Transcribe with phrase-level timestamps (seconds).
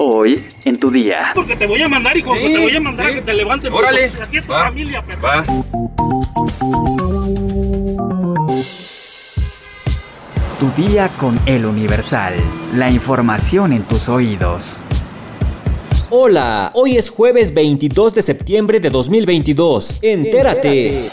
[0.00, 1.32] Hoy en tu día.
[1.34, 3.12] Porque te voy a mandar, hijo, Sí, te voy a mandar sí.
[3.12, 3.72] a que te levantes.
[3.72, 4.08] Órale.
[4.08, 4.62] porque Aquí es tu Va.
[4.62, 5.22] familia, perro.
[5.22, 5.44] Va.
[10.60, 12.34] Tu día con el Universal.
[12.74, 14.80] La información en tus oídos.
[16.10, 19.98] Hola, hoy es jueves 22 de septiembre de 2022.
[20.02, 21.08] Entérate.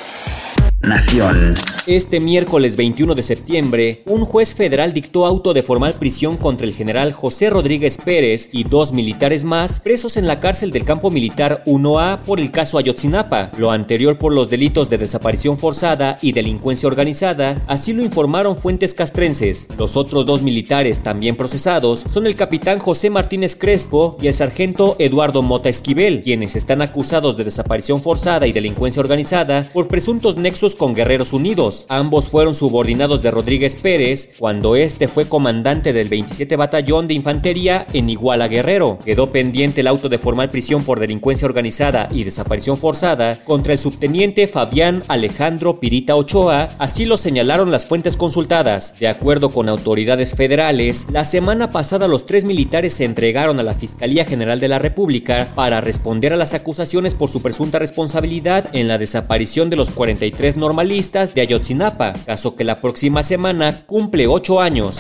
[0.88, 1.56] Nación.
[1.88, 6.74] Este miércoles 21 de septiembre, un juez federal dictó auto de formal prisión contra el
[6.74, 11.64] general José Rodríguez Pérez y dos militares más presos en la cárcel del campo militar
[11.66, 16.88] 1A por el caso Ayotzinapa, lo anterior por los delitos de desaparición forzada y delincuencia
[16.88, 19.68] organizada, así lo informaron fuentes castrenses.
[19.78, 24.96] Los otros dos militares también procesados son el capitán José Martínez Crespo y el sargento
[25.00, 30.75] Eduardo Mota Esquivel, quienes están acusados de desaparición forzada y delincuencia organizada por presuntos nexos
[30.76, 31.86] con Guerreros Unidos.
[31.90, 37.88] Ambos fueron subordinados de Rodríguez Pérez cuando este fue comandante del 27 Batallón de Infantería
[37.94, 39.00] en Iguala Guerrero.
[39.04, 43.80] Quedó pendiente el auto de formal prisión por delincuencia organizada y desaparición forzada contra el
[43.80, 49.00] subteniente Fabián Alejandro Pirita Ochoa, así lo señalaron las fuentes consultadas.
[49.00, 53.76] De acuerdo con autoridades federales, la semana pasada los tres militares se entregaron a la
[53.76, 58.88] Fiscalía General de la República para responder a las acusaciones por su presunta responsabilidad en
[58.88, 64.60] la desaparición de los 43 normalistas de Ayotzinapa, caso que la próxima semana cumple 8
[64.62, 65.00] años.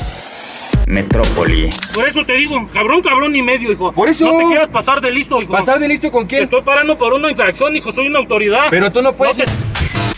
[0.85, 1.67] Metrópoli.
[1.95, 3.91] Por eso te digo, cabrón, cabrón y medio, hijo.
[3.91, 4.25] Por eso.
[4.31, 5.51] No te quieras pasar de listo, hijo.
[5.51, 6.43] ¿Pasar de listo con Te quién?
[6.43, 7.91] estoy parando por una infracción, hijo.
[7.91, 8.65] Soy una autoridad.
[8.69, 9.37] Pero tú no puedes.
[9.37, 9.45] te-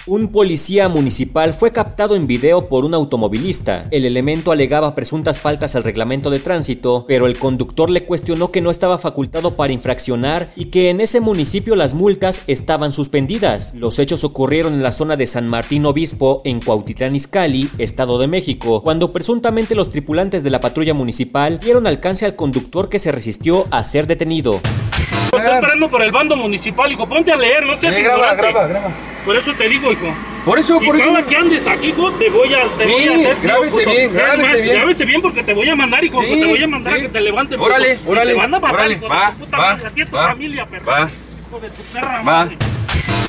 [0.10, 3.84] Un policía municipal fue captado en video por un automovilista.
[3.92, 8.62] El elemento alegaba presuntas faltas al reglamento de tránsito, pero el conductor le cuestionó que
[8.62, 13.76] no estaba facultado para infraccionar y que en ese municipio las multas estaban suspendidas.
[13.76, 18.30] Los hechos ocurrieron en la zona de San Martín Obispo, en Cuautitlán Izcalli, Estado de
[18.30, 23.12] México, cuando presuntamente los tripulantes de la patrulla municipal dieron alcance al conductor que se
[23.12, 24.62] resistió a ser detenido.
[24.62, 27.10] Te estoy parando por el bando municipal, hijo.
[27.10, 28.42] Ponte a leer, no seas graba, ignorante.
[28.42, 29.17] graba, graba.
[29.28, 30.16] Por eso te digo, hijo.
[30.46, 31.26] Por eso, Y por eso.
[31.28, 33.38] que andes aquí, hijo, te voy a, te Sí, voy a hacer.
[33.44, 34.76] grábese bien, Es grábese bien.
[34.78, 36.22] Grábese bien porque te voy a mandar, hijo.
[36.24, 37.00] Sí, te voy a mandar sí.
[37.00, 37.60] a que te levantes.
[37.60, 38.08] Órale, puto.
[38.08, 39.88] Y órale, Te van a bajar, órale, hijo de va, tu puta va, madre.
[39.90, 40.86] Aquí es tu va, familia, perro.
[40.86, 41.00] va.
[41.48, 42.24] Hijo de tu perra Va.
[42.24, 42.58] madre.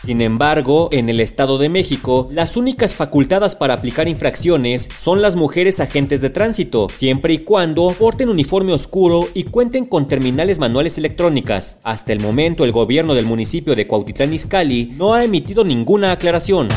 [0.04, 5.36] Sin embargo, en el Estado de México, las únicas facultadas para aplicar infracciones son las
[5.36, 10.96] mujeres agentes de tránsito, siempre y cuando porten uniforme oscuro y cuenten con terminales manuales
[10.96, 11.80] electrónicas.
[11.84, 16.68] Hasta el momento, el gobierno del municipio de Cuautitlán Izcalli no ha emitido ninguna aclaración.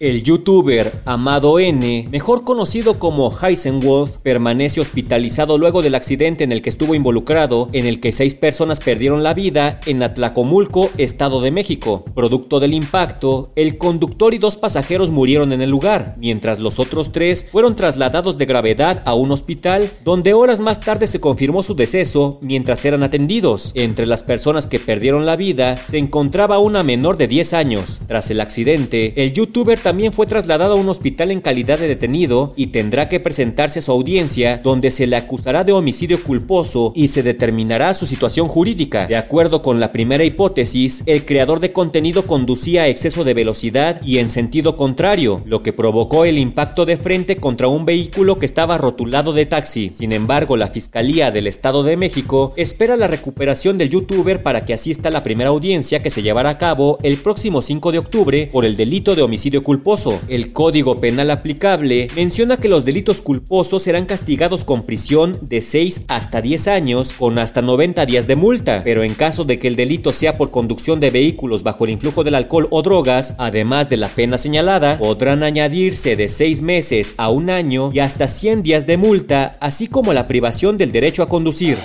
[0.00, 6.62] El youtuber Amado N, mejor conocido como Heisenwolf, permanece hospitalizado luego del accidente en el
[6.62, 11.50] que estuvo involucrado, en el que seis personas perdieron la vida en Atlacomulco, Estado de
[11.50, 12.02] México.
[12.14, 17.12] Producto del impacto, el conductor y dos pasajeros murieron en el lugar, mientras los otros
[17.12, 21.74] tres fueron trasladados de gravedad a un hospital, donde horas más tarde se confirmó su
[21.74, 23.72] deceso mientras eran atendidos.
[23.74, 28.00] Entre las personas que perdieron la vida se encontraba una menor de 10 años.
[28.08, 32.50] Tras el accidente, el youtuber también fue trasladado a un hospital en calidad de detenido
[32.56, 37.08] y tendrá que presentarse a su audiencia donde se le acusará de homicidio culposo y
[37.08, 39.06] se determinará su situación jurídica.
[39.06, 44.00] De acuerdo con la primera hipótesis, el creador de contenido conducía a exceso de velocidad
[44.04, 48.46] y en sentido contrario, lo que provocó el impacto de frente contra un vehículo que
[48.46, 49.90] estaba rotulado de taxi.
[49.90, 54.74] Sin embargo, la Fiscalía del Estado de México espera la recuperación del youtuber para que
[54.74, 58.48] asista a la primera audiencia que se llevará a cabo el próximo 5 de octubre
[58.52, 59.79] por el delito de homicidio culposo.
[60.28, 66.04] El Código Penal aplicable menciona que los delitos culposos serán castigados con prisión de 6
[66.08, 69.76] hasta 10 años con hasta 90 días de multa, pero en caso de que el
[69.76, 73.96] delito sea por conducción de vehículos bajo el influjo del alcohol o drogas, además de
[73.96, 78.86] la pena señalada, podrán añadirse de 6 meses a un año y hasta 100 días
[78.86, 81.78] de multa, así como la privación del derecho a conducir.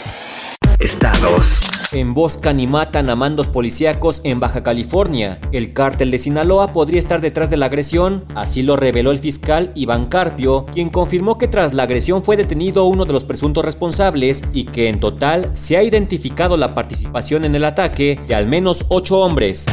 [0.79, 1.61] Estados.
[1.91, 5.39] Emboscan y matan a mandos policíacos en Baja California.
[5.51, 9.71] El cártel de Sinaloa podría estar detrás de la agresión, así lo reveló el fiscal
[9.75, 14.43] Iván Carpio, quien confirmó que tras la agresión fue detenido uno de los presuntos responsables
[14.53, 18.85] y que en total se ha identificado la participación en el ataque de al menos
[18.89, 19.65] 8 hombres.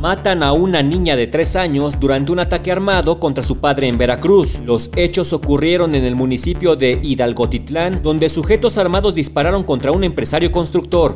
[0.00, 3.98] Matan a una niña de 3 años durante un ataque armado contra su padre en
[3.98, 4.60] Veracruz.
[4.60, 10.52] Los hechos ocurrieron en el municipio de Hidalgotitlán, donde sujetos armados dispararon contra un empresario
[10.52, 11.14] constructor.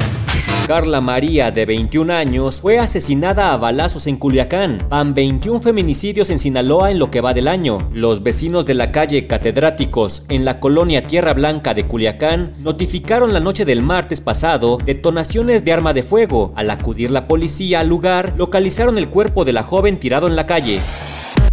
[0.67, 4.79] Carla María, de 21 años, fue asesinada a balazos en Culiacán.
[4.89, 7.79] Van 21 feminicidios en Sinaloa en lo que va del año.
[7.93, 13.41] Los vecinos de la calle Catedráticos, en la colonia Tierra Blanca de Culiacán, notificaron la
[13.41, 16.53] noche del martes pasado detonaciones de arma de fuego.
[16.55, 20.47] Al acudir la policía al lugar, localizaron el cuerpo de la joven tirado en la
[20.47, 20.81] calle.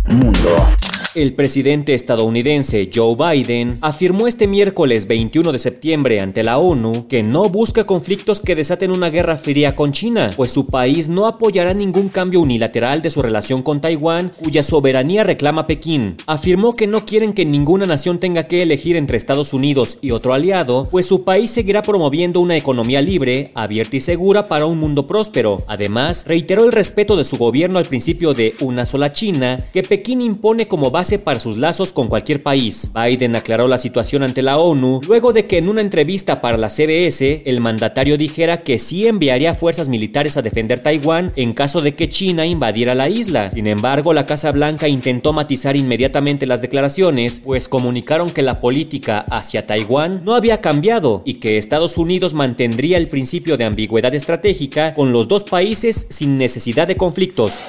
[0.07, 0.78] Mundo.
[1.19, 7.23] El presidente estadounidense Joe Biden afirmó este miércoles 21 de septiembre ante la ONU que
[7.23, 11.73] no busca conflictos que desaten una guerra fría con China, pues su país no apoyará
[11.73, 16.15] ningún cambio unilateral de su relación con Taiwán, cuya soberanía reclama Pekín.
[16.25, 20.33] Afirmó que no quieren que ninguna nación tenga que elegir entre Estados Unidos y otro
[20.33, 25.05] aliado, pues su país seguirá promoviendo una economía libre, abierta y segura para un mundo
[25.05, 25.63] próspero.
[25.67, 30.21] Además, reiteró el respeto de su gobierno al principio de una sola China que Pekín
[30.21, 32.91] impone como base para sus lazos con cualquier país.
[32.93, 36.69] Biden aclaró la situación ante la ONU luego de que en una entrevista para la
[36.69, 41.95] CBS el mandatario dijera que sí enviaría fuerzas militares a defender Taiwán en caso de
[41.95, 43.49] que China invadiera la isla.
[43.49, 49.25] Sin embargo, la Casa Blanca intentó matizar inmediatamente las declaraciones, pues comunicaron que la política
[49.29, 54.93] hacia Taiwán no había cambiado y que Estados Unidos mantendría el principio de ambigüedad estratégica
[54.93, 57.59] con los dos países sin necesidad de conflictos.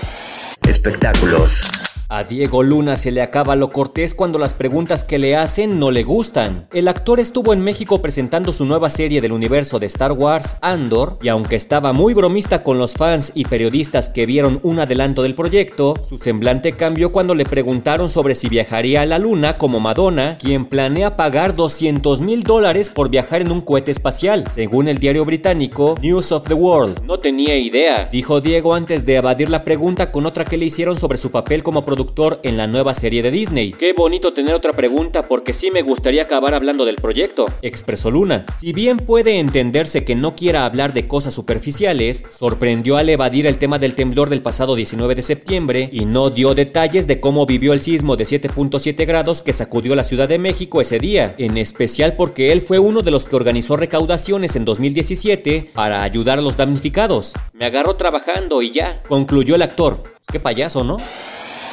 [0.67, 1.90] Espectáculos.
[2.12, 5.93] A Diego Luna se le acaba lo cortés cuando las preguntas que le hacen no
[5.93, 6.67] le gustan.
[6.73, 11.19] El actor estuvo en México presentando su nueva serie del universo de Star Wars, Andor,
[11.23, 15.37] y aunque estaba muy bromista con los fans y periodistas que vieron un adelanto del
[15.37, 20.37] proyecto, su semblante cambió cuando le preguntaron sobre si viajaría a la Luna como Madonna,
[20.37, 25.25] quien planea pagar 200 mil dólares por viajar en un cohete espacial, según el diario
[25.25, 27.05] británico News of the World.
[27.05, 30.97] No tenía idea, dijo Diego antes de evadir la pregunta con otra que le hicieron
[30.97, 32.00] sobre su papel como productor
[32.43, 33.73] en la nueva serie de Disney.
[33.73, 37.44] Qué bonito tener otra pregunta porque sí me gustaría acabar hablando del proyecto.
[37.62, 38.47] Expresó Luna.
[38.58, 43.58] Si bien puede entenderse que no quiera hablar de cosas superficiales, sorprendió al evadir el
[43.58, 47.73] tema del temblor del pasado 19 de septiembre y no dio detalles de cómo vivió
[47.73, 52.14] el sismo de 7.7 grados que sacudió la Ciudad de México ese día, en especial
[52.17, 56.56] porque él fue uno de los que organizó recaudaciones en 2017 para ayudar a los
[56.56, 57.35] damnificados.
[57.52, 59.02] Me agarró trabajando y ya.
[59.08, 60.02] Concluyó el actor.
[60.31, 60.97] Qué payaso, ¿no?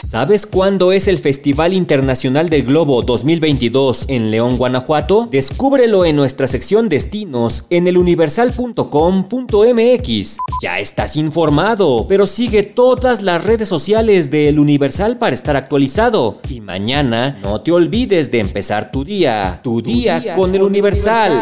[0.04, 5.28] ¿Sabes cuándo es el Festival Internacional del Globo 2022 en León, Guanajuato?
[5.30, 10.38] Descúbrelo en nuestra sección Destinos en eluniversal.com.mx.
[10.62, 16.40] Ya estás informado, pero sigue todas las redes sociales de El Universal para estar actualizado.
[16.50, 21.42] Y mañana no te olvides de empezar tu día, tu, día, con, El Universal.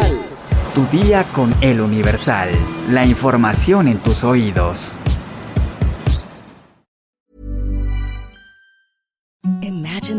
[0.74, 2.48] Tu día con El Universal.
[2.90, 4.96] La información en tus oídos.